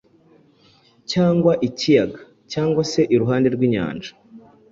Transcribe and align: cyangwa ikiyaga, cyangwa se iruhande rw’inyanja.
cyangwa 1.11 1.51
ikiyaga, 1.67 2.21
cyangwa 2.51 2.81
se 2.91 3.01
iruhande 3.13 3.47
rw’inyanja. 3.55 4.11